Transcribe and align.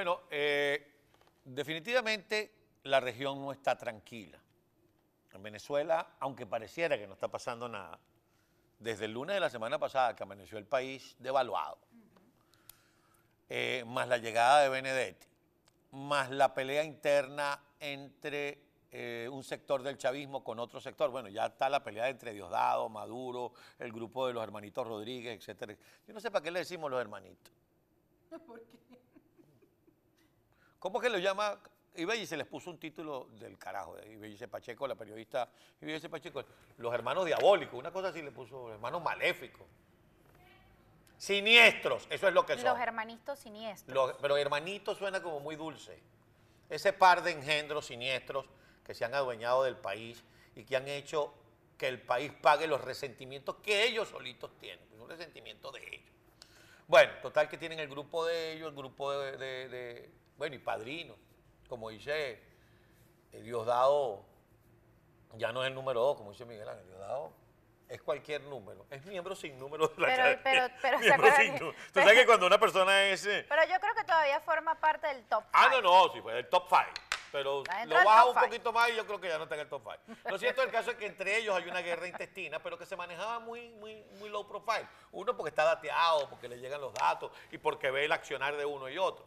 Bueno, 0.00 0.22
eh, 0.30 0.94
definitivamente 1.44 2.50
la 2.84 3.00
región 3.00 3.38
no 3.38 3.52
está 3.52 3.76
tranquila. 3.76 4.38
En 5.30 5.42
Venezuela, 5.42 6.14
aunque 6.20 6.46
pareciera 6.46 6.96
que 6.96 7.06
no 7.06 7.12
está 7.12 7.28
pasando 7.28 7.68
nada, 7.68 8.00
desde 8.78 9.04
el 9.04 9.12
lunes 9.12 9.34
de 9.34 9.40
la 9.40 9.50
semana 9.50 9.78
pasada 9.78 10.16
que 10.16 10.22
amaneció 10.22 10.56
el 10.56 10.64
país 10.64 11.16
devaluado, 11.18 11.76
eh, 13.50 13.84
más 13.88 14.08
la 14.08 14.16
llegada 14.16 14.62
de 14.62 14.70
Benedetti, 14.70 15.26
más 15.90 16.30
la 16.30 16.54
pelea 16.54 16.82
interna 16.82 17.60
entre 17.78 18.58
eh, 18.90 19.28
un 19.30 19.44
sector 19.44 19.82
del 19.82 19.98
chavismo 19.98 20.42
con 20.42 20.58
otro 20.60 20.80
sector. 20.80 21.10
Bueno, 21.10 21.28
ya 21.28 21.44
está 21.44 21.68
la 21.68 21.84
pelea 21.84 22.08
entre 22.08 22.32
Diosdado, 22.32 22.88
Maduro, 22.88 23.52
el 23.78 23.92
grupo 23.92 24.26
de 24.26 24.32
los 24.32 24.42
hermanitos 24.42 24.86
Rodríguez, 24.86 25.38
etcétera. 25.38 25.76
Yo 26.06 26.14
no 26.14 26.20
sé 26.20 26.30
para 26.30 26.42
qué 26.42 26.50
le 26.50 26.60
decimos 26.60 26.90
los 26.90 27.02
hermanitos. 27.02 27.52
¿Por 28.46 28.62
qué? 28.62 28.89
¿Cómo 30.80 30.98
que 31.00 31.08
lo 31.08 31.18
llama? 31.18 31.60
Y 31.94 32.26
se 32.26 32.36
les 32.36 32.46
puso 32.46 32.70
un 32.70 32.78
título 32.78 33.28
del 33.38 33.58
carajo. 33.58 33.96
Ibellice 34.04 34.48
Pacheco, 34.48 34.86
la 34.88 34.94
periodista 34.94 35.48
Ibellice 35.80 36.08
Pacheco, 36.08 36.42
los 36.78 36.92
hermanos 36.94 37.26
diabólicos, 37.26 37.78
una 37.78 37.92
cosa 37.92 38.08
así 38.08 38.22
le 38.22 38.32
puso, 38.32 38.72
hermanos 38.72 39.02
maléficos. 39.02 39.66
Siniestros, 41.18 42.06
eso 42.08 42.28
es 42.28 42.34
lo 42.34 42.46
que 42.46 42.54
son. 42.54 42.64
Los 42.64 42.80
hermanitos 42.80 43.38
siniestros. 43.38 43.94
Los- 43.94 44.16
pero 44.22 44.36
hermanito 44.38 44.94
suena 44.94 45.22
como 45.22 45.40
muy 45.40 45.54
dulce. 45.56 46.00
Ese 46.70 46.92
par 46.92 47.22
de 47.22 47.32
engendros 47.32 47.86
siniestros 47.86 48.46
que 48.84 48.94
se 48.94 49.04
han 49.04 49.14
adueñado 49.14 49.64
del 49.64 49.76
país 49.76 50.24
y 50.56 50.64
que 50.64 50.76
han 50.76 50.88
hecho 50.88 51.34
que 51.76 51.88
el 51.88 52.00
país 52.00 52.32
pague 52.40 52.66
los 52.66 52.80
resentimientos 52.82 53.56
que 53.56 53.84
ellos 53.84 54.08
solitos 54.08 54.56
tienen. 54.58 54.84
Es 54.94 54.98
un 55.00 55.08
resentimiento 55.08 55.70
de 55.72 55.80
ellos. 55.86 56.10
Bueno, 56.86 57.12
total 57.20 57.48
que 57.48 57.58
tienen 57.58 57.80
el 57.80 57.88
grupo 57.88 58.24
de 58.24 58.52
ellos, 58.52 58.68
el 58.70 58.74
grupo 58.76 59.12
de, 59.12 59.36
de- 59.36 59.68
de- 59.68 60.10
bueno, 60.40 60.54
y 60.54 60.58
padrinos, 60.58 61.18
como 61.68 61.90
dice 61.90 62.42
eh, 63.30 63.42
Diosdado, 63.42 64.24
ya 65.34 65.52
no 65.52 65.62
es 65.62 65.68
el 65.68 65.74
número 65.74 66.00
dos, 66.00 66.16
como 66.16 66.30
dice 66.32 66.46
Miguel 66.46 66.66
Ángel, 66.66 66.86
Diosdado 66.86 67.30
es 67.90 68.00
cualquier 68.00 68.40
número, 68.44 68.86
es 68.88 69.04
miembro 69.04 69.36
sin 69.36 69.58
número 69.58 69.86
de 69.88 70.00
la 70.00 70.06
Pero- 70.06 70.22
academia. 70.22 70.40
pero- 70.42 70.74
pero, 70.80 70.98
¿se 70.98 71.04
Miembro 71.04 71.36
sin 71.36 71.52
número. 71.58 71.78
Tú 71.92 72.00
sabes 72.00 72.14
que 72.14 72.24
cuando 72.26 72.46
una 72.46 72.58
persona 72.58 73.02
es... 73.04 73.26
eh, 73.26 73.44
Pero 73.50 73.62
yo 73.64 73.78
creo 73.80 73.94
que 73.94 74.04
todavía 74.04 74.40
forma 74.40 74.74
parte 74.80 75.08
del 75.08 75.24
top 75.26 75.44
Ah, 75.52 75.64
five. 75.68 75.82
no, 75.82 76.06
no, 76.06 76.12
sí, 76.14 76.22
fue 76.22 76.38
el 76.38 76.48
top 76.48 76.64
5. 76.70 76.80
Pero 77.32 77.62
lo 77.62 77.94
del 77.96 78.04
baja 78.04 78.24
un 78.24 78.34
five. 78.34 78.46
poquito 78.46 78.72
más 78.72 78.88
y 78.90 78.96
yo 78.96 79.04
creo 79.06 79.20
que 79.20 79.28
ya 79.28 79.36
no 79.36 79.42
está 79.44 79.56
en 79.56 79.60
el 79.62 79.68
top 79.68 79.82
5. 80.06 80.18
Lo 80.30 80.38
cierto 80.38 80.62
del 80.62 80.70
caso 80.70 80.90
es 80.92 80.96
que 80.96 81.04
entre 81.06 81.36
ellos 81.36 81.54
hay 81.54 81.68
una 81.68 81.80
guerra 81.82 82.06
intestina, 82.08 82.60
pero 82.62 82.78
que 82.78 82.86
se 82.86 82.96
manejaba 82.96 83.38
muy, 83.40 83.68
muy, 83.74 84.02
muy 84.18 84.30
low 84.30 84.48
profile. 84.48 84.88
Uno 85.12 85.36
porque 85.36 85.50
está 85.50 85.64
dateado, 85.64 86.28
porque 86.30 86.48
le 86.48 86.58
llegan 86.58 86.80
los 86.80 86.94
datos 86.94 87.30
y 87.52 87.58
porque 87.58 87.90
ve 87.90 88.06
el 88.06 88.12
accionar 88.12 88.56
de 88.56 88.64
uno 88.64 88.88
y 88.88 88.96
otro. 88.98 89.26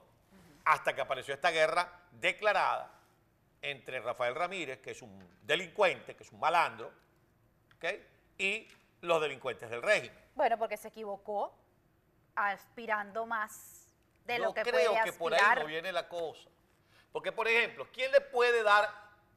Hasta 0.66 0.94
que 0.96 1.02
apareció 1.02 1.34
esta 1.34 1.52
guerra 1.52 2.02
declarada 2.12 2.92
entre 3.62 4.00
Rafael 4.02 4.36
Ramírez, 4.36 4.80
que 4.80 4.92
es 4.92 5.02
un 5.02 5.38
delincuente, 5.42 6.16
que 6.16 6.24
es 6.24 6.32
un 6.32 6.40
malandro, 6.40 6.92
¿ok? 7.78 7.86
y 8.38 8.68
los 9.02 9.22
delincuentes 9.22 9.70
del 9.70 9.82
régimen. 9.82 10.18
Bueno, 10.36 10.58
porque 10.58 10.78
se 10.78 10.88
equivocó 10.88 11.56
aspirando 12.36 13.26
más 13.26 13.88
de 14.26 14.38
Yo 14.38 14.46
lo 14.46 14.54
que 14.54 14.62
creo 14.64 14.92
puede 14.92 15.04
que 15.04 15.14
por 15.14 15.34
ahí 15.34 15.40
aspirar. 15.40 15.60
no 15.60 15.66
viene 15.66 15.92
la 15.92 16.08
cosa. 16.08 16.50
Porque, 17.12 17.32
por 17.32 17.48
ejemplo, 17.48 17.88
¿quién 17.94 18.12
le 18.12 18.22
puede 18.22 18.64
dar, 18.64 18.90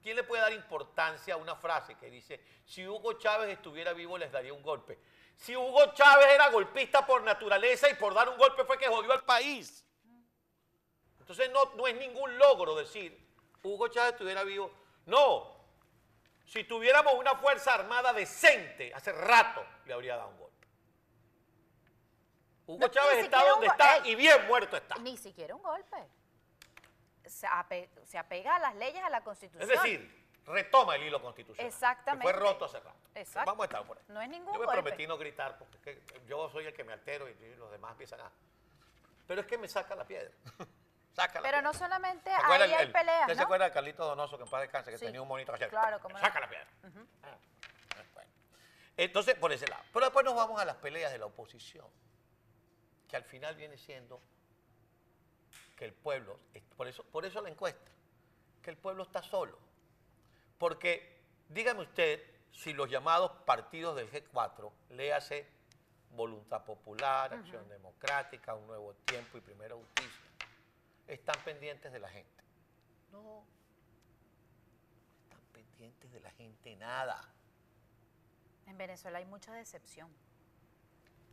quién 0.03 0.17
le 0.17 0.23
puede 0.23 0.43
dar 0.43 0.53
importancia 0.53 1.35
a 1.35 1.37
una 1.37 1.57
frase 1.57 1.95
que 1.97 2.11
dice, 2.11 2.41
si 2.65 2.87
Hugo 2.87 3.15
Chávez 3.15 3.51
estuviera 3.51 3.93
vivo 3.93 4.17
les 4.17 4.33
daría 4.33 4.53
un 4.55 4.63
golpe? 4.63 4.99
Si 5.35 5.55
Hugo 5.55 5.93
Chávez 5.93 6.29
era 6.29 6.49
golpista 6.49 7.05
por 7.05 7.23
naturaleza 7.23 7.91
y 7.91 7.95
por 7.95 8.15
dar 8.15 8.29
un 8.29 8.39
golpe 8.39 8.65
fue 8.65 8.79
que 8.79 8.89
jodió 8.89 9.13
al 9.13 9.25
país. 9.25 9.85
Entonces 11.27 11.51
no, 11.51 11.73
no 11.75 11.87
es 11.89 11.97
ningún 11.97 12.39
logro 12.39 12.77
decir, 12.77 13.19
Hugo 13.65 13.89
Chávez 13.89 14.13
estuviera 14.13 14.45
vivo. 14.45 14.71
No, 15.07 15.57
si 16.45 16.63
tuviéramos 16.63 17.15
una 17.15 17.35
fuerza 17.35 17.75
armada 17.75 18.13
decente, 18.13 18.95
hace 18.95 19.11
rato 19.11 19.65
le 19.87 19.93
habría 19.93 20.17
dado 20.17 20.29
un 20.31 20.39
golpe. 20.39 20.67
Hugo 22.69 22.79
No, 22.81 22.89
Chávez 22.89 23.25
está 23.25 23.45
donde 23.45 23.67
está 23.67 23.97
ey. 23.99 24.13
y 24.13 24.15
bien 24.15 24.47
muerto 24.47 24.77
está. 24.77 24.95
Ni 24.99 25.17
siquiera 25.17 25.55
un 25.57 25.63
golpe. 25.63 25.97
Se, 27.25 27.47
ape- 27.49 27.89
se 28.05 28.19
apega 28.19 28.55
a 28.55 28.59
las 28.61 28.77
leyes, 28.77 29.03
a 29.03 29.11
la 29.11 29.19
Es 29.19 29.25
constitución. 29.25 29.69
decir, 29.69 30.27
retoma 30.47 30.95
el 30.95 31.03
hilo 31.05 31.21
constitucional. 31.21 31.67
Exactamente. 31.67 32.25
Que 32.27 32.33
fue 32.33 32.41
roto 32.41 32.67
hace 32.67 32.79
rato. 32.79 32.97
Exacto. 33.17 33.51
Vamos 33.51 33.65
a 33.65 33.67
estar 33.67 33.85
por 33.85 33.99
ahí. 33.99 34.05
No 34.09 34.21
es 34.23 34.29
ningún 34.29 34.53
Yo 34.55 34.61
me 34.61 34.67
golpe. 34.67 34.81
prometí 34.83 35.07
no 35.09 35.19
gritar 35.19 35.59
porque 35.59 35.77
es 35.77 35.83
que 35.83 36.03
yo 36.29 36.49
soy 36.51 36.67
el 36.67 36.73
que 36.73 36.85
me 36.85 36.93
altero 36.93 37.29
y 37.29 37.35
los 37.57 37.69
demás 37.73 37.91
empiezan 37.93 38.21
a... 38.21 38.31
Pero 39.27 39.41
es 39.41 39.47
que 39.49 39.59
me 39.59 39.67
saca 39.67 39.97
la 39.97 40.05
piedra. 40.07 40.31
Pero 41.43 41.63
no 41.63 41.73
solamente 41.73 42.31
¿Se 42.31 42.37
acuerda 42.37 42.65
ahí 42.67 42.73
hay 42.75 42.87
el- 42.87 42.93
peleas, 42.93 43.21
¿Usted 43.23 43.37
se 43.37 43.43
acuerda 43.43 43.65
de 43.67 43.73
Carlito 43.73 44.05
Donoso 44.05 44.37
que 44.37 44.45
en 44.45 44.51
paz 44.51 44.61
descanse, 44.63 44.91
que 44.91 44.99
Sí. 44.99 45.07
tenía 45.07 45.23
un 45.23 45.29
monito 45.29 45.53
hacía... 45.53 45.69
Claro, 45.69 45.99
cómo 46.01 46.15
no. 46.15 46.21
Saca 46.21 46.41
la 46.41 46.49
piedra. 46.49 46.67
Ah, 47.23 47.37
bueno. 48.15 48.31
Entonces, 48.97 49.35
por 49.37 49.53
ese 49.53 49.67
lado. 49.67 49.83
Pero 49.93 50.07
después 50.07 50.25
nos 50.25 50.35
vamos 50.35 50.61
a 50.61 50.65
las 50.65 50.77
peleas 50.77 51.11
de 51.13 51.19
la 51.19 51.27
oposición, 51.27 51.87
que 53.09 53.17
al 53.17 53.25
final 53.25 53.55
viene 53.57 53.79
siendo 53.79 54.21
que 55.77 55.85
el 55.87 55.93
pueblo, 55.95 56.39
por 56.77 56.87
eso, 56.89 57.03
por 57.05 57.25
eso 57.25 57.41
la 57.41 57.49
encuesta, 57.51 57.91
que 58.63 58.71
el 58.71 58.77
pueblo 58.77 59.03
está 59.05 59.23
solo. 59.23 59.59
Porque 60.59 61.21
dígame 61.49 61.83
usted 61.83 62.23
si 62.53 62.73
los 62.73 62.91
llamados 62.91 63.31
partidos 63.45 63.97
del 63.97 64.11
G4, 64.11 64.71
léase 64.91 65.47
Voluntad 66.11 66.65
Popular, 66.65 67.35
Acción 67.35 67.69
Democrática, 67.69 68.55
Un 68.55 68.67
Nuevo 68.67 68.95
Tiempo 69.05 69.37
y 69.37 69.41
Primera 69.43 69.75
Justicia, 69.75 70.25
están 71.09 71.37
pendientes 71.45 71.93
de 71.93 71.99
la 71.99 72.09
gente. 72.09 72.43
No, 73.13 73.45
están 75.25 75.41
pendientes 75.53 76.13
de 76.13 76.21
la 76.21 76.31
gente 76.33 76.77
nada. 76.77 77.33
En 78.67 78.77
Venezuela 78.77 79.19
hay 79.19 79.25
mucha 79.27 79.53
decepción. 79.55 80.11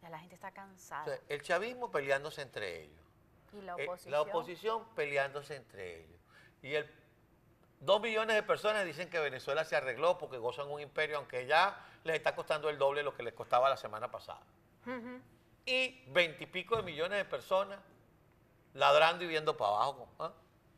Ya 0.01 0.09
la 0.09 0.19
gente 0.19 0.35
está 0.35 0.49
O 0.49 0.53
cansada. 0.53 1.05
sea, 1.05 1.19
el 1.29 1.41
chavismo 1.41 1.89
peleándose 1.91 2.41
entre 2.41 2.83
ellos. 2.83 2.99
y 3.53 3.61
la 3.61 3.75
Eh, 3.77 3.83
oposición. 3.83 4.11
la 4.11 4.21
oposición 4.21 4.85
peleándose 4.95 5.55
entre 5.55 6.01
ellos. 6.01 6.19
Y 6.63 6.73
el, 6.73 6.89
dos 7.79 8.01
millones 8.01 8.35
de 8.35 8.41
personas 8.43 8.83
dicen 8.85 9.09
que 9.09 9.19
Venezuela 9.19 9.63
se 9.63 9.75
arregló 9.75 10.17
porque 10.17 10.37
gozan 10.37 10.69
un 10.71 10.81
imperio, 10.81 11.17
aunque 11.17 11.45
ya 11.45 11.79
les 12.03 12.15
está 12.15 12.35
costando 12.35 12.69
el 12.69 12.77
doble 12.77 13.01
de 13.01 13.03
lo 13.05 13.15
que 13.15 13.21
les 13.23 13.33
costaba 13.33 13.69
la 13.69 13.77
semana 13.77 14.09
pasada. 14.09 14.41
Y 15.65 16.03
veintipico 16.11 16.75
de 16.77 16.83
millones 16.83 17.17
de 17.19 17.25
personas 17.25 17.79
ladrando 18.73 19.23
y 19.23 19.27
viendo 19.27 19.55
para 19.55 19.71
abajo, 19.71 20.07
¿ah? 20.19 20.31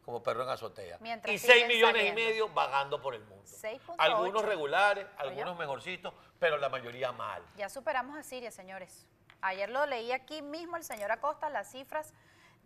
como 0.03 0.21
perro 0.21 0.43
en 0.43 0.49
azotea. 0.49 0.97
Mientras 1.01 1.33
y 1.33 1.39
seis 1.39 1.53
siguen 1.53 1.67
millones 1.67 1.95
saliendo. 1.95 2.21
y 2.21 2.25
medio 2.25 2.49
vagando 2.49 3.01
por 3.01 3.15
el 3.15 3.23
mundo. 3.25 3.43
6.8. 3.45 3.95
Algunos 3.97 4.45
regulares, 4.45 5.05
¿Oyó? 5.05 5.29
algunos 5.29 5.57
mejorcitos, 5.57 6.13
pero 6.37 6.57
la 6.57 6.69
mayoría 6.69 7.11
mal. 7.11 7.41
Ya 7.55 7.69
superamos 7.69 8.17
a 8.17 8.23
Siria, 8.23 8.51
señores. 8.51 9.07
Ayer 9.41 9.69
lo 9.69 9.85
leí 9.85 10.11
aquí 10.11 10.41
mismo 10.41 10.77
el 10.77 10.83
señor 10.83 11.11
Acosta, 11.11 11.49
las 11.49 11.71
cifras 11.71 12.13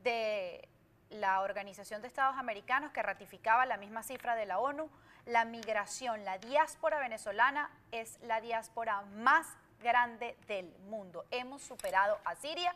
de 0.03 0.67
la 1.09 1.41
Organización 1.41 2.01
de 2.01 2.07
Estados 2.07 2.37
Americanos 2.37 2.91
que 2.91 3.01
ratificaba 3.01 3.65
la 3.65 3.77
misma 3.77 4.03
cifra 4.03 4.35
de 4.35 4.45
la 4.45 4.59
ONU. 4.59 4.89
La 5.25 5.45
migración, 5.45 6.25
la 6.25 6.37
diáspora 6.37 6.99
venezolana 6.99 7.69
es 7.91 8.19
la 8.21 8.41
diáspora 8.41 9.01
más 9.01 9.47
grande 9.81 10.37
del 10.47 10.73
mundo. 10.89 11.25
Hemos 11.31 11.61
superado 11.61 12.19
a 12.25 12.35
Siria 12.35 12.75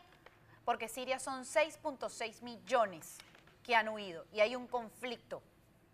porque 0.64 0.88
Siria 0.88 1.18
son 1.18 1.44
6.6 1.44 2.42
millones 2.42 3.18
que 3.62 3.74
han 3.74 3.88
huido 3.88 4.24
y 4.32 4.40
hay 4.40 4.56
un 4.56 4.66
conflicto 4.66 5.42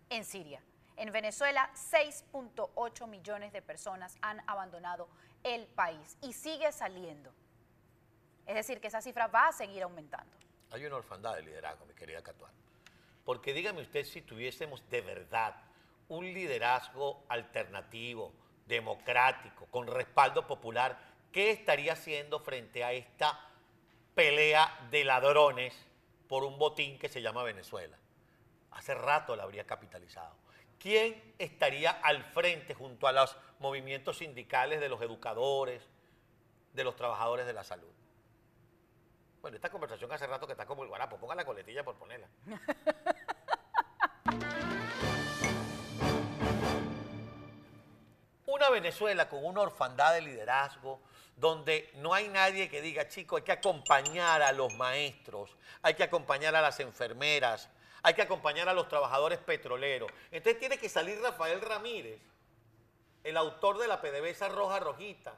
en 0.08 0.25
Siria. 0.25 0.62
En 0.97 1.12
Venezuela, 1.12 1.70
6.8 1.75 3.09
millones 3.09 3.53
de 3.53 3.62
personas 3.62 4.16
han 4.20 4.42
abandonado 4.47 5.09
el 5.42 5.66
país 5.66 6.16
y 6.20 6.33
sigue 6.33 6.71
saliendo. 6.72 7.33
Es 8.47 8.54
decir, 8.54 8.80
que 8.80 8.89
esa 8.89 9.00
cifra 9.00 9.27
va 9.28 9.48
a 9.48 9.53
seguir 9.53 9.83
aumentando. 9.83 10.30
Hay 10.72 10.84
una 10.84 10.97
orfandad 10.97 11.36
de 11.36 11.42
liderazgo, 11.42 11.86
mi 11.86 11.94
querida 11.94 12.22
Catuán. 12.22 12.53
Porque 13.24 13.53
dígame 13.53 13.80
usted 13.83 14.04
si 14.04 14.22
tuviésemos 14.22 14.89
de 14.91 15.00
verdad 15.00 15.54
un 16.09 16.24
liderazgo 16.24 17.24
alternativo, 17.28 18.33
democrático, 18.66 19.66
con 19.66 19.86
respaldo 19.86 20.47
popular, 20.47 20.98
¿qué 21.33 21.50
estaría 21.50 21.92
haciendo 21.92 22.41
frente 22.41 22.84
a 22.84 22.92
esta 22.92 23.49
pelea 24.20 24.70
de 24.90 25.02
ladrones 25.02 25.74
por 26.28 26.44
un 26.44 26.58
botín 26.58 26.98
que 26.98 27.08
se 27.08 27.22
llama 27.22 27.42
Venezuela? 27.42 27.96
Hace 28.72 28.94
rato 28.94 29.34
la 29.34 29.44
habría 29.44 29.66
capitalizado. 29.66 30.34
¿Quién 30.78 31.34
estaría 31.38 31.90
al 31.90 32.22
frente 32.24 32.74
junto 32.74 33.06
a 33.06 33.12
los 33.12 33.34
movimientos 33.60 34.18
sindicales 34.18 34.78
de 34.78 34.90
los 34.90 35.00
educadores, 35.00 35.82
de 36.74 36.84
los 36.84 36.96
trabajadores 36.96 37.46
de 37.46 37.54
la 37.54 37.64
salud? 37.64 37.88
Bueno, 39.40 39.56
esta 39.56 39.70
conversación 39.70 40.12
hace 40.12 40.26
rato 40.26 40.46
que 40.46 40.52
está 40.52 40.66
como 40.66 40.82
el 40.82 40.90
guarapo. 40.90 41.16
Ponga 41.16 41.34
la 41.34 41.46
coletilla 41.46 41.82
por 41.82 41.94
ponerla. 41.94 42.28
Venezuela 48.70 49.28
con 49.28 49.44
una 49.44 49.60
orfandad 49.62 50.14
de 50.14 50.22
liderazgo, 50.22 51.00
donde 51.36 51.90
no 51.96 52.12
hay 52.12 52.28
nadie 52.28 52.68
que 52.68 52.82
diga, 52.82 53.08
chicos, 53.08 53.38
hay 53.38 53.44
que 53.44 53.52
acompañar 53.52 54.42
a 54.42 54.52
los 54.52 54.74
maestros, 54.74 55.56
hay 55.82 55.94
que 55.94 56.02
acompañar 56.02 56.54
a 56.54 56.60
las 56.60 56.80
enfermeras, 56.80 57.68
hay 58.02 58.14
que 58.14 58.22
acompañar 58.22 58.68
a 58.68 58.74
los 58.74 58.88
trabajadores 58.88 59.38
petroleros. 59.38 60.10
Entonces 60.30 60.58
tiene 60.58 60.78
que 60.78 60.88
salir 60.88 61.20
Rafael 61.20 61.60
Ramírez, 61.60 62.20
el 63.24 63.36
autor 63.36 63.78
de 63.78 63.88
la 63.88 64.00
PDVSA 64.00 64.48
roja 64.48 64.80
rojita, 64.80 65.34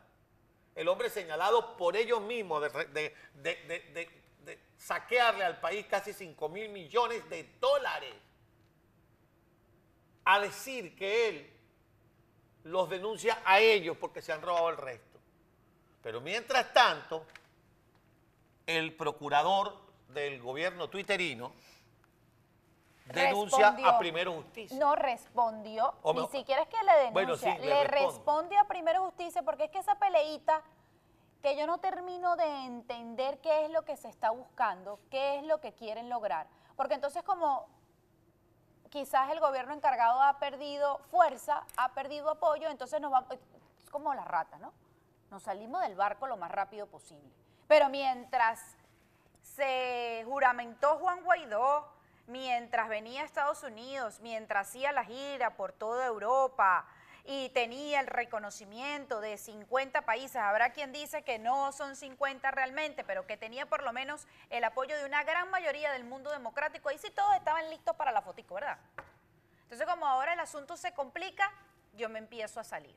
el 0.75 0.89
hombre 0.89 1.11
señalado 1.11 1.77
por 1.77 1.97
ellos 1.97 2.21
mismos 2.21 2.63
de, 2.63 3.15
de 3.43 4.09
saquearle 4.77 5.45
al 5.45 5.61
país 5.61 5.87
casi 5.87 6.13
5 6.13 6.49
mil 6.49 6.69
millones 6.71 7.29
de 7.29 7.49
dólares, 7.61 8.15
a 10.25 10.41
decir 10.41 10.97
que 10.97 11.29
él 11.29 11.53
los 12.65 12.89
denuncia 12.89 13.39
a 13.45 13.61
ellos 13.61 13.97
porque 13.99 14.23
se 14.23 14.33
han 14.33 14.43
robado 14.43 14.71
el 14.71 14.77
resto. 14.77 15.19
Pero 16.03 16.21
mientras 16.21 16.73
tanto, 16.73 17.25
el 18.67 18.95
procurador 18.95 19.77
del 20.09 20.41
gobierno 20.41 20.89
twitterino 20.89 21.53
denuncia 23.07 23.77
a 23.85 23.99
Primero 23.99 24.33
Justicia. 24.35 24.77
No 24.79 24.95
respondió, 24.95 25.95
ni 26.15 26.27
siquiera 26.29 26.63
es 26.63 26.69
que 26.69 26.77
le 26.85 27.21
denuncia, 27.21 27.59
le, 27.59 27.85
responde 27.85 28.57
a 28.57 28.65
Primero 28.65 29.05
Justicia 29.05 29.43
porque 29.43 29.65
es 29.65 29.71
que 29.71 29.79
esa 29.79 29.97
peleita 29.97 30.63
que 31.43 31.57
yo 31.57 31.67
no 31.67 31.79
termino 31.79 32.37
de 32.37 32.65
entender 32.67 33.39
qué 33.41 33.65
es 33.65 33.71
lo 33.71 33.85
que 33.85 33.97
se 33.97 34.09
está 34.09 34.31
buscando, 34.31 35.01
qué 35.11 35.39
es 35.39 35.45
lo 35.45 35.61
que 35.61 35.73
quieren 35.73 36.09
lograr. 36.09 36.47
Porque 36.77 36.95
entonces 36.95 37.23
como 37.25 37.67
quizás 38.93 39.31
el 39.31 39.41
gobierno 39.41 39.73
encargado 39.73 40.21
ha 40.23 40.39
perdido 40.39 40.99
fuerza, 41.11 41.65
ha 41.79 41.95
perdido 41.95 42.29
apoyo, 42.29 42.69
entonces 42.69 43.01
nos 43.01 43.11
va, 43.11 43.25
es 43.31 43.91
como 43.91 44.13
las 44.13 44.27
ratas, 44.27 44.61
¿no? 44.61 44.71
Nos 45.31 45.45
salimos 45.45 45.81
del 45.81 45.97
barco 45.97 46.27
lo 46.27 46.37
más 46.37 46.51
rápido 46.51 46.87
posible. 46.87 47.33
Pero 47.67 47.89
mientras 47.89 48.61
se 49.41 50.23
juramentó 50.27 50.99
Juan 50.99 51.25
Guaidó, 51.25 51.91
mientras 52.27 52.91
venía 52.91 53.23
a 53.23 53.25
Estados 53.25 53.63
Unidos, 53.63 54.21
mientras 54.21 54.69
hacía 54.69 54.93
la 54.93 55.05
gira 55.05 55.57
por 55.57 55.73
toda 55.73 56.05
Europa, 56.05 56.85
y 57.25 57.51
tenía 57.51 58.01
el 58.01 58.07
reconocimiento 58.07 59.21
de 59.21 59.39
50 59.39 60.03
países. 60.03 60.37
Habrá 60.37 60.71
quien 60.73 60.93
dice 60.93 61.23
que 61.23 61.39
no 61.39 61.71
son 61.73 61.95
50 61.95 62.51
realmente, 62.51 63.05
pero 63.05 63.27
que 63.27 63.37
tenía 63.37 63.67
por 63.67 63.83
lo 63.83 63.93
menos 63.93 64.27
el 64.51 64.65
apoyo 64.65 64.97
de 64.97 65.05
una 65.05 65.23
gran 65.23 65.51
mayoría 65.51 65.93
del 65.93 66.05
mundo 66.05 66.31
democrático. 66.31 66.89
Ahí 66.89 66.99
sí 66.99 67.11
todos 67.11 67.35
estaban 67.37 67.71
listos 67.71 67.95
para 67.97 68.11
la 68.11 68.23
fotico, 68.23 68.55
¿verdad? 68.55 68.79
Entonces 69.63 69.87
como 69.87 70.07
ahora 70.07 70.33
el 70.33 70.41
asunto 70.41 70.77
se 70.77 70.93
complica, 70.93 71.51
yo 71.95 72.09
me 72.09 72.19
empiezo 72.19 72.59
a 72.61 72.65
salir. 72.65 72.95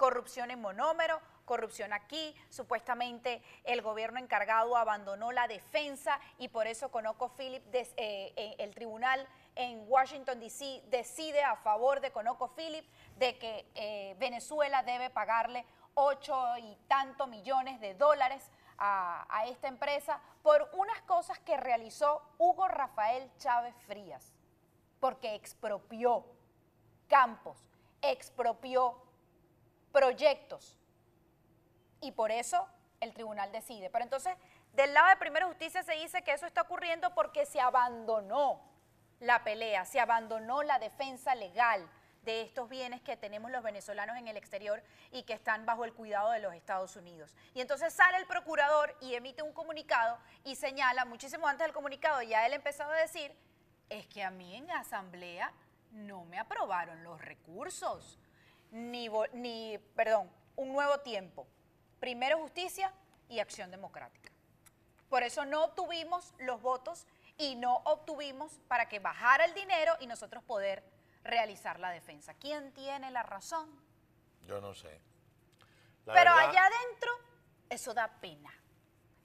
Corrupción 0.00 0.50
en 0.50 0.62
monómero, 0.62 1.20
corrupción 1.44 1.92
aquí, 1.92 2.34
supuestamente 2.48 3.42
el 3.64 3.82
gobierno 3.82 4.18
encargado 4.18 4.74
abandonó 4.74 5.30
la 5.30 5.46
defensa 5.46 6.18
y 6.38 6.48
por 6.48 6.66
eso 6.66 6.90
Conoco 6.90 7.28
Philip, 7.36 7.62
eh, 7.74 7.92
eh, 7.98 8.56
el 8.58 8.74
tribunal 8.74 9.28
en 9.56 9.84
Washington, 9.86 10.40
D.C. 10.40 10.84
decide 10.86 11.42
a 11.42 11.54
favor 11.56 12.00
de 12.00 12.12
Conoco 12.12 12.48
Philip 12.54 12.86
de 13.18 13.36
que 13.36 13.66
eh, 13.74 14.16
Venezuela 14.18 14.82
debe 14.82 15.10
pagarle 15.10 15.66
ocho 15.92 16.56
y 16.56 16.78
tantos 16.88 17.28
millones 17.28 17.78
de 17.78 17.92
dólares 17.92 18.50
a, 18.78 19.26
a, 19.28 19.48
esta 19.48 19.68
empresa 19.68 20.18
por 20.42 20.70
unas 20.72 21.02
cosas 21.02 21.38
que 21.40 21.58
realizó 21.58 22.22
Hugo 22.38 22.68
Rafael 22.68 23.30
Chávez 23.36 23.74
Frías, 23.86 24.32
porque 24.98 25.34
expropió 25.34 26.24
campos, 27.06 27.58
expropió 28.00 29.09
proyectos 29.92 30.76
y 32.00 32.12
por 32.12 32.30
eso 32.30 32.66
el 33.00 33.12
tribunal 33.14 33.50
decide. 33.52 33.90
Pero 33.90 34.04
entonces, 34.04 34.34
del 34.72 34.94
lado 34.94 35.08
de 35.08 35.16
Primera 35.16 35.46
Justicia 35.46 35.82
se 35.82 35.94
dice 35.94 36.22
que 36.22 36.32
eso 36.32 36.46
está 36.46 36.62
ocurriendo 36.62 37.14
porque 37.14 37.46
se 37.46 37.60
abandonó 37.60 38.60
la 39.20 39.44
pelea, 39.44 39.84
se 39.84 40.00
abandonó 40.00 40.62
la 40.62 40.78
defensa 40.78 41.34
legal 41.34 41.88
de 42.22 42.42
estos 42.42 42.68
bienes 42.68 43.00
que 43.00 43.16
tenemos 43.16 43.50
los 43.50 43.62
venezolanos 43.62 44.16
en 44.16 44.28
el 44.28 44.36
exterior 44.36 44.82
y 45.10 45.22
que 45.22 45.32
están 45.32 45.64
bajo 45.64 45.84
el 45.84 45.94
cuidado 45.94 46.30
de 46.30 46.40
los 46.40 46.54
Estados 46.54 46.96
Unidos. 46.96 47.34
Y 47.54 47.60
entonces 47.60 47.92
sale 47.92 48.18
el 48.18 48.26
procurador 48.26 48.94
y 49.00 49.14
emite 49.14 49.42
un 49.42 49.52
comunicado 49.52 50.18
y 50.44 50.56
señala, 50.56 51.04
muchísimo 51.04 51.48
antes 51.48 51.66
del 51.66 51.74
comunicado, 51.74 52.22
ya 52.22 52.46
él 52.46 52.52
empezado 52.52 52.92
a 52.92 52.96
decir, 52.96 53.34
es 53.88 54.06
que 54.06 54.22
a 54.22 54.30
mí 54.30 54.54
en 54.54 54.70
asamblea 54.70 55.52
no 55.92 56.24
me 56.24 56.38
aprobaron 56.38 57.02
los 57.02 57.20
recursos, 57.20 58.18
ni, 58.70 59.08
ni 59.32 59.78
perdón, 59.94 60.30
un 60.56 60.72
nuevo 60.72 60.98
tiempo, 61.00 61.46
primero 61.98 62.38
justicia 62.38 62.92
y 63.28 63.38
acción 63.38 63.70
democrática. 63.70 64.30
Por 65.08 65.22
eso 65.22 65.44
no 65.44 65.70
tuvimos 65.70 66.34
los 66.38 66.62
votos 66.62 67.06
y 67.36 67.56
no 67.56 67.76
obtuvimos 67.84 68.60
para 68.68 68.88
que 68.88 68.98
bajara 68.98 69.44
el 69.44 69.54
dinero 69.54 69.94
y 70.00 70.06
nosotros 70.06 70.44
poder 70.44 70.84
realizar 71.24 71.80
la 71.80 71.90
defensa. 71.90 72.34
¿Quién 72.34 72.72
tiene 72.72 73.10
la 73.10 73.22
razón? 73.22 73.68
Yo 74.46 74.60
no 74.60 74.74
sé. 74.74 75.00
Pero 76.04 76.30
allá 76.32 76.66
adentro, 76.66 77.10
eso 77.68 77.94
da 77.94 78.08
pena. 78.20 78.52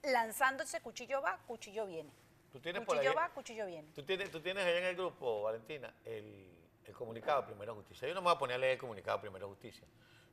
Lanzando 0.02 0.62
ese 0.62 0.80
cuchillo 0.80 1.20
va, 1.20 1.38
cuchillo 1.46 1.86
viene. 1.86 2.12
¿Tú 2.52 2.60
tienes 2.60 2.84
cuchillo 2.84 3.14
va, 3.14 3.28
cuchillo 3.30 3.66
viene. 3.66 3.92
¿Tú 3.92 4.02
tienes, 4.02 4.30
tú 4.30 4.40
tienes 4.40 4.64
allá 4.64 4.78
en 4.78 4.84
el 4.84 4.96
grupo, 4.96 5.42
Valentina, 5.42 5.92
el 6.04 6.55
comunicado 6.96 7.46
Primera 7.46 7.72
Justicia. 7.72 8.08
Yo 8.08 8.14
no 8.14 8.20
me 8.20 8.26
voy 8.26 8.34
a 8.34 8.38
poner 8.38 8.56
a 8.56 8.58
leer 8.58 8.72
el 8.72 8.78
comunicado 8.78 9.20
Primera 9.20 9.46
Justicia. 9.46 9.86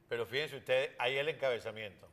Pero 0.09 0.25
fíjense 0.25 0.57
ustedes, 0.57 0.91
ahí 0.99 1.17
el 1.17 1.29
encabezamiento. 1.29 2.07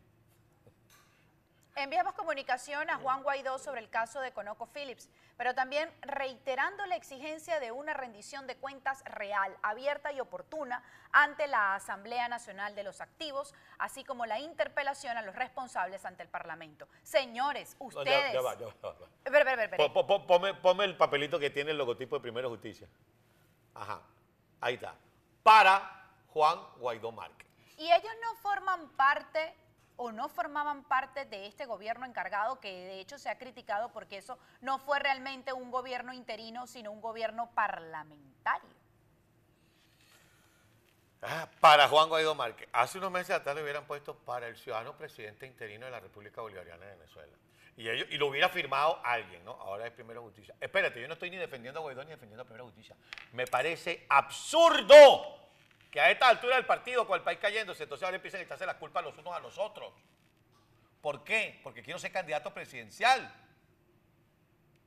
Enviamos 1.76 2.12
comunicación 2.14 2.91
a 2.91 2.97
Juan 2.97 3.23
Guaidó 3.23 3.58
sobre 3.58 3.81
el 3.81 3.88
caso 3.88 4.20
de 4.20 4.32
Conoco 4.32 4.67
Phillips, 4.67 5.08
pero 5.37 5.55
también 5.55 5.91
reiterando 6.02 6.85
la 6.85 6.97
exigencia 6.97 7.58
de 7.61 7.73
una 7.73 7.94
rendición 7.94 8.47
de 8.47 8.56
cuentas 8.56 9.02
real, 9.06 9.56
abierta 9.62 10.12
y 10.12 10.20
oportuna 10.20 10.82
ante 11.12 11.47
la 11.47 11.76
Asamblea 11.76 12.29
Nacional 12.29 12.75
de 12.75 12.82
los 12.82 13.00
Activos, 13.00 13.55
así 13.79 14.05
como 14.05 14.26
la 14.26 14.38
interpelación 14.41 15.17
a 15.17 15.23
los 15.23 15.35
responsables 15.35 16.05
ante 16.05 16.23
el 16.23 16.29
Parlamento. 16.29 16.87
Señores, 17.02 17.76
ustedes... 17.79 18.32
ya, 18.32 18.43
va, 18.43 18.58
ya 18.58 18.67
va, 18.67 20.61
Ponme, 20.61 20.85
el 20.85 20.97
papelito 20.97 21.38
que 21.38 21.49
tiene 21.50 21.70
el 21.70 21.79
logotipo 21.79 22.17
de 22.17 22.20
Primera 22.20 22.49
Justicia. 22.49 22.88
Ajá, 23.75 24.02
ahí 24.61 24.75
está. 24.75 24.95
Para 25.43 26.11
Juan 26.29 26.59
Guaidó 26.79 27.12
Márquez. 27.12 27.49
Y 27.77 27.91
ellos 27.91 28.12
no 28.23 28.35
forman 28.37 28.89
parte 28.91 29.55
o 29.97 30.12
no 30.12 30.29
formaban 30.29 30.85
parte 30.85 31.27
de 31.27 31.47
este 31.47 31.67
gobierno 31.67 32.07
encargado, 32.07 32.59
que 32.59 32.71
de 32.71 33.00
hecho 33.00 33.19
se 33.19 33.29
ha 33.29 33.37
criticado 33.37 33.90
porque 33.93 34.17
eso 34.17 34.38
no 34.62 34.79
fue 34.79 34.99
realmente 34.99 35.52
un 35.52 35.71
gobierno 35.71 36.14
interino, 36.14 36.67
sino 36.67 36.90
un 36.90 37.02
gobierno 37.02 37.50
parlamentario. 37.50 38.80
Ah, 41.23 41.49
para 41.61 41.87
Juan 41.89 42.09
Guaidó 42.09 42.35
Márquez. 42.35 42.69
Hace 42.73 42.99
unos 42.99 43.11
meses 43.11 43.37
atrás 43.37 43.55
le 43.55 43.62
hubieran 43.62 43.85
puesto 43.87 44.15
para 44.15 44.49
el 44.49 44.57
ciudadano 44.57 44.97
presidente 44.97 45.47
interino 45.47 45.85
de 45.85 45.93
la 45.93 46.00
República 46.00 46.41
Bolivariana 46.41 46.87
de 46.87 46.97
Venezuela. 46.97 47.33
Y, 47.77 47.89
ellos, 47.89 48.09
y 48.11 48.17
lo 48.17 48.27
hubiera 48.29 48.49
firmado 48.49 49.00
alguien, 49.05 49.45
¿no? 49.45 49.53
Ahora 49.53 49.87
es 49.87 49.93
Primera 49.93 50.21
Justicia. 50.21 50.55
Espérate, 50.61 51.00
yo 51.00 51.09
no 51.09 51.15
estoy 51.15 51.31
ni 51.31 51.37
defendiendo 51.37 51.81
a 51.81 51.83
Guaidó 51.83 52.05
ni 52.05 52.11
defendiendo 52.11 52.43
a 52.43 52.45
Primera 52.45 52.65
Justicia. 52.65 52.97
Me 53.33 53.47
parece 53.47 54.07
absurdo 54.09 55.39
que 55.91 56.00
a 56.00 56.11
esta 56.11 56.29
altura 56.29 56.57
del 56.57 56.67
partido, 56.67 57.07
con 57.07 57.19
el 57.19 57.23
país 57.23 57.39
cayéndose, 57.39 57.83
entonces 57.83 58.05
ahora 58.05 58.17
empiezan 58.17 58.41
a 58.41 58.45
echarse 58.45 58.65
las 58.65 58.77
culpas 58.77 59.05
los 59.05 59.17
unos 59.19 59.35
a 59.35 59.41
los 59.41 59.59
otros. 59.59 59.93
¿Por 61.00 61.25
qué? 61.25 61.61
Porque 61.62 61.83
quiero 61.83 61.99
ser 61.99 62.12
candidato 62.12 62.53
presidencial. 62.53 63.33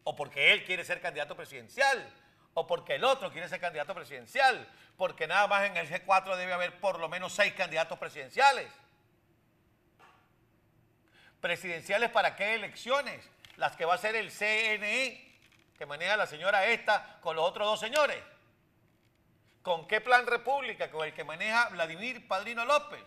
O 0.03 0.15
porque 0.15 0.53
él 0.53 0.63
quiere 0.63 0.83
ser 0.83 1.01
candidato 1.01 1.35
presidencial. 1.35 2.09
O 2.53 2.67
porque 2.67 2.95
el 2.95 3.03
otro 3.03 3.31
quiere 3.31 3.47
ser 3.47 3.59
candidato 3.59 3.93
presidencial. 3.95 4.67
Porque 4.97 5.27
nada 5.27 5.47
más 5.47 5.65
en 5.65 5.77
el 5.77 5.89
G4 5.89 6.35
debe 6.35 6.53
haber 6.53 6.79
por 6.79 6.99
lo 6.99 7.09
menos 7.09 7.33
seis 7.33 7.53
candidatos 7.53 7.97
presidenciales. 7.97 8.71
¿Presidenciales 11.41 12.09
para 12.11 12.35
qué 12.35 12.55
elecciones? 12.55 13.27
Las 13.57 13.75
que 13.75 13.85
va 13.85 13.95
a 13.95 13.97
ser 13.97 14.15
el 14.15 14.31
CNE, 14.31 15.33
que 15.77 15.85
maneja 15.85 16.15
la 16.15 16.27
señora 16.27 16.65
esta 16.67 17.19
con 17.21 17.35
los 17.35 17.45
otros 17.45 17.67
dos 17.67 17.79
señores. 17.79 18.21
¿Con 19.61 19.87
qué 19.87 20.01
plan 20.01 20.27
república? 20.27 20.91
Con 20.91 21.05
el 21.05 21.13
que 21.13 21.23
maneja 21.23 21.69
Vladimir 21.69 22.27
Padrino 22.27 22.65
López. 22.65 23.03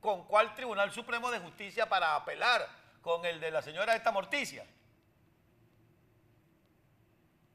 ¿Con 0.00 0.24
cuál 0.24 0.54
Tribunal 0.54 0.92
Supremo 0.92 1.30
de 1.30 1.38
Justicia 1.38 1.88
para 1.88 2.14
apelar? 2.14 2.68
Con 3.00 3.24
el 3.24 3.40
de 3.40 3.50
la 3.50 3.62
señora 3.62 3.96
esta 3.96 4.12
Morticia. 4.12 4.64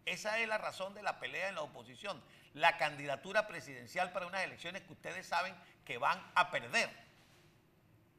Esa 0.07 0.39
es 0.39 0.47
la 0.47 0.57
razón 0.57 0.93
de 0.93 1.03
la 1.03 1.19
pelea 1.19 1.49
en 1.49 1.55
la 1.55 1.61
oposición. 1.61 2.23
La 2.53 2.77
candidatura 2.77 3.45
presidencial 3.45 4.13
para 4.13 4.25
unas 4.25 4.41
elecciones 4.41 4.81
que 4.83 4.93
ustedes 4.93 5.27
saben 5.27 5.53
que 5.83 5.97
van 5.97 6.17
a 6.33 6.49
perder. 6.49 6.89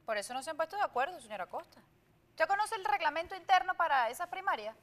Por 0.05 0.15
eso 0.15 0.35
no 0.35 0.43
se 0.43 0.51
han 0.51 0.57
puesto 0.57 0.75
de 0.75 0.83
acuerdo, 0.83 1.19
señora 1.19 1.47
Costa. 1.47 1.81
¿Usted 2.29 2.47
conoce 2.47 2.75
el 2.75 2.85
reglamento 2.85 3.35
interno 3.35 3.73
para 3.73 4.07
esas 4.09 4.27
primarias? 4.27 4.75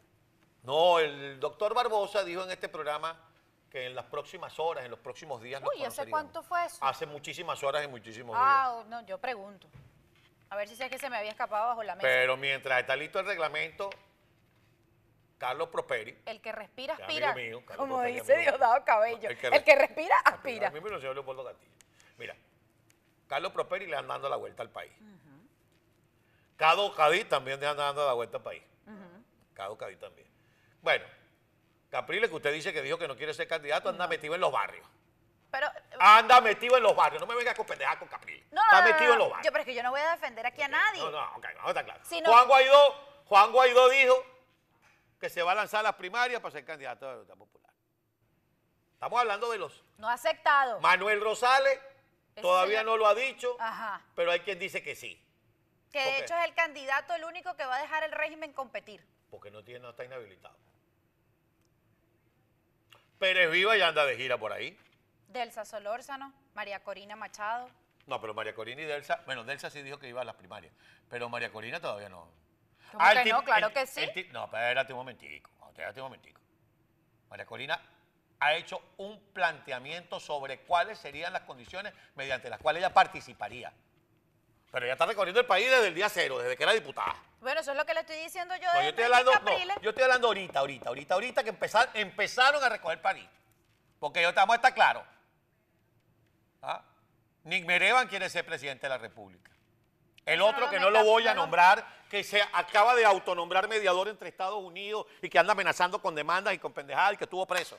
No, 0.64 0.98
el 0.98 1.38
doctor 1.38 1.74
Barbosa 1.74 2.24
dijo 2.24 2.42
en 2.42 2.50
este 2.50 2.68
programa 2.68 3.16
que 3.70 3.86
en 3.86 3.94
las 3.94 4.06
próximas 4.06 4.58
horas, 4.58 4.84
en 4.84 4.90
los 4.90 4.98
próximos 4.98 5.40
días 5.40 5.62
Uy, 5.62 5.84
¿hace 5.84 6.10
cuánto 6.10 6.42
fue 6.42 6.64
eso? 6.66 6.84
Hace 6.84 7.06
muchísimas 7.06 7.62
horas 7.62 7.84
y 7.84 7.88
muchísimos 7.88 8.34
días. 8.34 8.44
Ah, 8.44 8.82
no, 8.88 9.06
yo 9.06 9.18
pregunto. 9.18 9.68
A 10.50 10.56
ver 10.56 10.68
si 10.68 10.74
sé 10.74 10.90
que 10.90 10.98
se 10.98 11.08
me 11.08 11.16
había 11.16 11.30
escapado 11.30 11.68
bajo 11.68 11.84
la 11.84 11.94
mesa. 11.94 12.08
Pero 12.08 12.36
mientras 12.36 12.80
está 12.80 12.96
listo 12.96 13.20
el 13.20 13.26
reglamento, 13.26 13.90
Carlos 15.38 15.68
Prosperi. 15.68 16.18
El 16.24 16.40
que 16.40 16.50
respira, 16.52 16.94
aspira. 16.94 17.34
mío, 17.34 17.62
como 17.76 17.96
Prosperi, 17.96 18.20
dice. 18.20 18.36
Diosdado 18.38 18.84
Cabello. 18.84 19.16
El 19.18 19.24
El 19.32 19.36
que 19.38 19.64
que, 19.64 19.74
re- 19.74 19.86
respira, 19.86 20.16
aspira. 20.24 20.68
A 20.68 20.70
mí 20.70 20.80
me 20.80 20.90
lo 20.90 20.98
Leopoldo 20.98 21.44
Castillo. 21.44 21.72
Mira, 22.16 22.34
Carlos 23.28 23.52
Prosperi 23.52 23.86
le 23.86 23.96
anda 23.96 24.14
dando 24.14 24.28
la 24.28 24.36
vuelta 24.36 24.62
al 24.62 24.70
país. 24.70 24.92
Cado 26.56 26.94
Cadí 26.94 27.24
también 27.24 27.60
le 27.60 27.66
anda 27.66 27.84
dando 27.84 28.06
la 28.06 28.14
vuelta 28.14 28.38
al 28.38 28.42
país. 28.42 28.62
Cado 29.54 29.76
Cadí 29.76 29.96
también. 29.96 30.26
Bueno, 30.80 31.04
Capriles, 31.90 32.28
que 32.30 32.36
usted 32.36 32.52
dice 32.52 32.72
que 32.72 32.82
dijo 32.82 32.98
que 32.98 33.08
no 33.08 33.16
quiere 33.16 33.34
ser 33.34 33.46
candidato, 33.48 33.88
anda 33.88 34.06
metido 34.06 34.34
en 34.34 34.40
los 34.40 34.52
barrios. 34.52 34.86
Pero, 35.50 35.68
Anda 36.00 36.40
metido 36.40 36.76
en 36.76 36.82
los 36.82 36.94
barrios. 36.94 37.20
No 37.20 37.26
me 37.26 37.34
venga 37.34 37.54
con 37.54 37.64
pendejar 37.64 37.98
con 37.98 38.08
Capriles. 38.08 38.44
no, 38.52 38.60
Está 38.62 38.80
no, 38.80 38.86
no, 38.88 38.92
metido 38.92 39.08
no, 39.08 39.12
en 39.14 39.18
los 39.20 39.28
Yo, 39.28 39.34
barrios. 39.34 39.52
pero 39.52 39.60
es 39.60 39.66
que 39.66 39.74
yo 39.74 39.82
no 39.82 39.90
voy 39.90 40.00
a 40.00 40.10
defender 40.12 40.44
aquí 40.46 40.62
a 40.62 40.68
nadie. 40.68 41.00
No, 41.00 41.10
no, 41.10 41.22
ok, 41.36 41.44
vamos 41.54 41.64
a 41.64 41.68
estar 41.68 41.84
claro. 41.84 42.00
Si 42.04 42.20
no- 42.20 42.30
Juan 42.30 42.48
Guaidó, 42.48 42.94
Juan 43.26 43.52
Guaidó 43.52 43.88
dijo 43.90 44.26
que 45.20 45.28
se 45.30 45.42
va 45.42 45.52
a 45.52 45.54
lanzar 45.54 45.80
a 45.80 45.84
las 45.84 45.94
primarias 45.94 46.40
para 46.40 46.52
ser 46.52 46.64
candidato 46.64 47.06
de 47.06 47.12
la 47.12 47.18
Unidad 47.20 47.36
Popular. 47.36 47.72
Estamos 48.94 49.20
hablando 49.20 49.50
de 49.50 49.58
los. 49.58 49.84
No 49.98 50.08
ha 50.08 50.14
aceptado. 50.14 50.80
Manuel 50.80 51.20
Rosales 51.20 51.78
todavía 52.40 52.80
señor- 52.80 52.86
no 52.86 52.96
lo 52.98 53.06
ha 53.06 53.14
dicho, 53.14 53.56
Ajá. 53.60 54.02
pero 54.14 54.30
hay 54.30 54.40
quien 54.40 54.58
dice 54.58 54.82
que 54.82 54.94
sí, 54.94 55.22
Que 55.92 56.00
de 56.00 56.18
hecho 56.20 56.34
es 56.36 56.44
el 56.44 56.54
candidato 56.54 57.14
el 57.14 57.24
único 57.24 57.54
que 57.56 57.64
va 57.64 57.76
a 57.76 57.80
dejar 57.82 58.02
el 58.04 58.12
régimen 58.12 58.52
competir. 58.52 59.04
porque 59.30 59.50
no 59.50 59.62
tiene, 59.64 59.80
no 59.80 59.90
está 59.90 60.04
inhabilitado. 60.04 60.56
Pérez 63.18 63.50
Viva 63.50 63.76
ya 63.76 63.88
anda 63.88 64.04
de 64.04 64.16
gira 64.16 64.38
por 64.38 64.52
ahí. 64.52 64.78
Delsa 65.28 65.64
Solórzano, 65.64 66.32
María 66.54 66.82
Corina 66.82 67.16
Machado. 67.16 67.68
No, 68.06 68.20
pero 68.20 68.34
María 68.34 68.54
Corina 68.54 68.82
y 68.82 68.84
Delsa, 68.84 69.22
bueno, 69.26 69.42
Delsa 69.44 69.68
sí 69.70 69.82
dijo 69.82 69.98
que 69.98 70.08
iba 70.08 70.20
a 70.20 70.24
las 70.24 70.36
primarias, 70.36 70.72
pero 71.10 71.28
María 71.28 71.50
Corina 71.50 71.80
todavía 71.80 72.08
no. 72.08 72.28
¿Cómo 72.96 73.06
Ah, 73.06 73.12
el 73.12 73.18
que 73.18 73.24
tip- 73.24 73.32
no? 73.34 73.44
Claro 73.44 73.66
el- 73.66 73.72
que 73.74 73.86
sí. 73.86 74.00
el 74.02 74.12
tip- 74.14 74.30
no, 74.32 74.44
espérate 74.46 74.90
un 74.94 74.98
momentico, 75.00 75.50
espérate 75.68 76.00
un 76.00 76.06
momentico. 76.06 76.40
María 77.28 77.44
Corina 77.44 77.78
ha 78.40 78.54
hecho 78.54 78.80
un 78.96 79.20
planteamiento 79.34 80.18
sobre 80.18 80.60
cuáles 80.60 80.98
serían 80.98 81.30
las 81.34 81.42
condiciones 81.42 81.92
mediante 82.14 82.48
las 82.48 82.58
cuales 82.58 82.80
ella 82.80 82.94
participaría. 82.94 83.70
Pero 84.72 84.86
ella 84.86 84.94
está 84.94 85.04
recorriendo 85.04 85.40
el 85.40 85.46
país 85.46 85.70
desde 85.70 85.88
el 85.88 85.94
día 85.94 86.08
cero, 86.08 86.38
desde 86.38 86.56
que 86.56 86.62
era 86.62 86.72
diputada. 86.72 87.14
Bueno, 87.40 87.60
eso 87.60 87.72
es 87.72 87.76
lo 87.76 87.84
que 87.84 87.92
le 87.92 88.00
estoy 88.00 88.16
diciendo 88.16 88.54
yo 88.56 88.72
No, 88.72 88.82
yo 88.82 88.88
estoy 88.88 89.04
hablando, 89.04 89.32
no, 89.32 89.80
yo 89.82 89.90
estoy 89.90 90.04
hablando 90.04 90.26
ahorita, 90.28 90.58
ahorita, 90.60 90.88
ahorita, 90.88 91.14
ahorita 91.14 91.44
que 91.44 91.50
empezar- 91.50 91.90
empezaron 91.92 92.64
a 92.64 92.68
recoger 92.70 93.02
París. 93.02 93.28
Porque 94.00 94.22
yo 94.22 94.30
estamos 94.30 94.56
está 94.56 94.72
claro. 94.72 95.04
¿Ah? 96.62 96.82
Nick 97.44 97.66
Merevan 97.66 98.08
quiere 98.08 98.30
ser 98.30 98.44
presidente 98.46 98.86
de 98.86 98.88
la 98.88 98.98
República. 98.98 99.50
El 100.24 100.40
otro 100.42 100.62
no 100.66 100.70
que 100.70 100.80
no 100.80 100.90
lo 100.90 101.04
voy 101.04 101.28
a 101.28 101.34
nombrar, 101.34 101.86
que 102.10 102.22
se 102.24 102.40
acaba 102.52 102.94
de 102.94 103.04
autonombrar 103.04 103.68
mediador 103.68 104.08
entre 104.08 104.28
Estados 104.28 104.62
Unidos 104.62 105.06
y 105.22 105.28
que 105.28 105.38
anda 105.38 105.52
amenazando 105.52 106.00
con 106.00 106.14
demandas 106.14 106.54
y 106.54 106.58
con 106.58 106.72
pendejadas 106.72 107.14
y 107.14 107.16
que 107.16 107.24
estuvo 107.24 107.46
preso. 107.46 107.78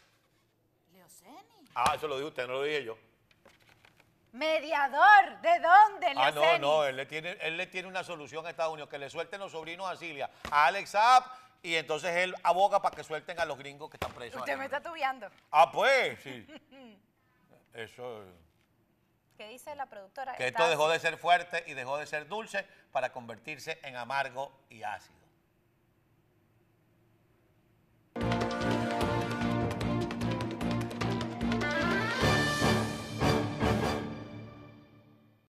Leoceni. 0.93 1.37
Ah, 1.75 1.93
eso 1.95 2.07
lo 2.07 2.17
dijo 2.17 2.29
usted, 2.29 2.47
no 2.47 2.53
lo 2.53 2.63
dije 2.63 2.83
yo. 2.83 2.97
Mediador, 4.33 5.41
¿de 5.41 5.59
dónde, 5.59 6.07
Ah, 6.15 6.31
no, 6.31 6.41
Leoceni? 6.41 6.59
no, 6.59 6.83
él 6.85 6.95
le, 6.95 7.05
tiene, 7.05 7.37
él 7.41 7.57
le 7.57 7.67
tiene 7.67 7.87
una 7.87 8.03
solución 8.03 8.45
a 8.45 8.49
Estados 8.49 8.73
Unidos, 8.73 8.89
que 8.89 8.99
le 8.99 9.09
suelten 9.09 9.39
los 9.39 9.51
sobrinos 9.51 9.89
a 9.89 9.95
Cilia, 9.95 10.29
a 10.51 10.67
Alex 10.67 10.91
Saab, 10.91 11.23
y 11.63 11.75
entonces 11.75 12.15
él 12.17 12.35
aboga 12.43 12.81
para 12.81 12.95
que 12.95 13.03
suelten 13.03 13.39
a 13.39 13.45
los 13.45 13.57
gringos 13.57 13.89
que 13.89 13.95
están 13.95 14.11
presos. 14.11 14.39
Usted 14.39 14.51
allá. 14.53 14.59
me 14.59 14.65
está 14.65 14.81
tubiando. 14.81 15.27
Ah, 15.49 15.71
pues, 15.71 16.19
sí. 16.21 16.45
Eso, 17.73 18.23
¿Qué 19.37 19.47
dice 19.47 19.75
la 19.75 19.85
productora? 19.85 20.35
que 20.35 20.47
esto 20.47 20.67
dejó 20.67 20.89
de 20.89 20.99
ser 20.99 21.17
fuerte 21.17 21.63
y 21.67 21.75
dejó 21.75 21.97
de 21.97 22.07
ser 22.07 22.27
dulce 22.27 22.65
para 22.91 23.11
convertirse 23.11 23.79
en 23.83 23.95
amargo 23.95 24.51
y 24.69 24.81
ácido. 24.81 25.26